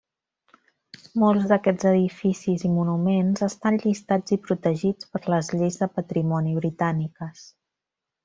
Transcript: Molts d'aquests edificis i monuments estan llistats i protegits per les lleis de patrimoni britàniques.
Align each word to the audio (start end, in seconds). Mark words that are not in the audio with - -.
Molts 1.23 1.43
d'aquests 1.51 1.87
edificis 1.89 2.63
i 2.69 2.71
monuments 2.77 3.45
estan 3.49 3.77
llistats 3.83 4.35
i 4.37 4.39
protegits 4.47 5.11
per 5.17 5.23
les 5.35 5.53
lleis 5.59 5.77
de 5.83 5.91
patrimoni 5.99 6.57
britàniques. 6.63 7.45